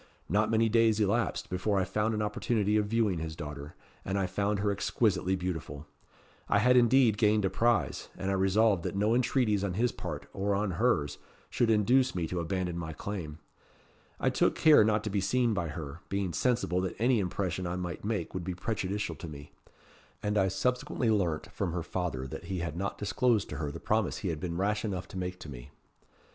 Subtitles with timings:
[0.27, 4.25] Not many days elapsed before I found an opportunity of viewing his daughter, and I
[4.25, 5.85] found her exquisitely beautiful.
[6.49, 10.27] I had indeed gained a prize; and I resolved that no entreaties on his part,
[10.33, 11.19] or on hers,
[11.51, 13.37] should induce me to abandon my claim.
[14.19, 17.75] I took care not to be seen by her, being sensible that any impression I
[17.75, 19.51] might make would be prejudicial to me;
[20.23, 23.79] and I subsequently learnt from her father that he had not disclosed to her the
[23.79, 25.69] promise he had been rash enough to make to me.